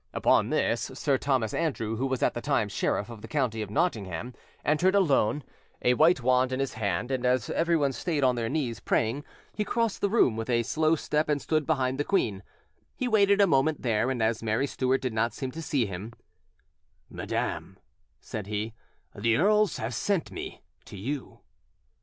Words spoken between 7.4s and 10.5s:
everyone stayed on their knees praying, he crossed the room with